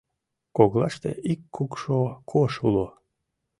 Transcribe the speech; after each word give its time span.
Коклаште 0.57 1.11
ик 1.31 1.41
кукшо 1.55 1.99
кож 2.31 2.53
уло. 2.67 2.87